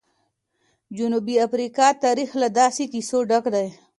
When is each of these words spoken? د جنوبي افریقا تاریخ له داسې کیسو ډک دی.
د 0.03 0.03
جنوبي 0.97 1.35
افریقا 1.47 1.87
تاریخ 2.05 2.29
له 2.41 2.47
داسې 2.59 2.83
کیسو 2.93 3.17
ډک 3.29 3.45
دی. 3.55 3.67